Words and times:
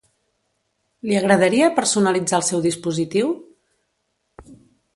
Li 1.09 1.17
agradaria 1.19 1.67
personalitzar 1.75 2.39
el 2.39 2.47
seu 2.49 2.63
dispositiu? 2.67 3.31